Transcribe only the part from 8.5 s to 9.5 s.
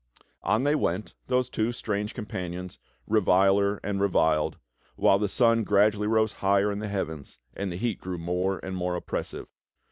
and more oppressive.